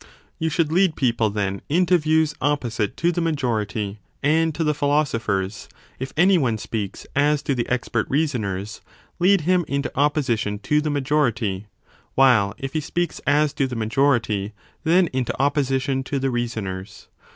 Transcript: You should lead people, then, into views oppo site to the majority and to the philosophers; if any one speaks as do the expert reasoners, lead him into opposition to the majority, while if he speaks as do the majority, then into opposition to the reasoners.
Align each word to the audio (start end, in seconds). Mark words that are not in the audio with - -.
You 0.39 0.49
should 0.49 0.71
lead 0.71 0.95
people, 0.95 1.29
then, 1.29 1.61
into 1.69 1.95
views 1.99 2.33
oppo 2.41 2.71
site 2.71 2.97
to 2.97 3.11
the 3.11 3.21
majority 3.21 3.99
and 4.23 4.51
to 4.55 4.63
the 4.63 4.73
philosophers; 4.73 5.69
if 5.99 6.11
any 6.17 6.39
one 6.39 6.57
speaks 6.57 7.05
as 7.15 7.43
do 7.43 7.53
the 7.53 7.69
expert 7.69 8.09
reasoners, 8.09 8.81
lead 9.19 9.41
him 9.41 9.63
into 9.67 9.91
opposition 9.95 10.57
to 10.57 10.81
the 10.81 10.89
majority, 10.89 11.67
while 12.15 12.55
if 12.57 12.73
he 12.73 12.79
speaks 12.81 13.21
as 13.27 13.53
do 13.53 13.67
the 13.67 13.75
majority, 13.75 14.53
then 14.85 15.05
into 15.13 15.39
opposition 15.39 16.03
to 16.05 16.17
the 16.17 16.31
reasoners. 16.31 17.07